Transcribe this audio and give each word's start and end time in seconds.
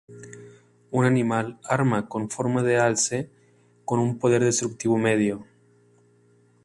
Un 0.97 1.05
animal-arma 1.05 2.07
con 2.09 2.27
forma 2.31 2.63
de 2.63 2.79
alce 2.79 3.29
con 3.85 3.99
un 3.99 4.17
poder 4.17 4.43
destructivo 4.43 4.97
medio. 4.97 5.45